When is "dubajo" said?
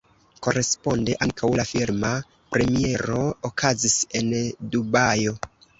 4.77-5.41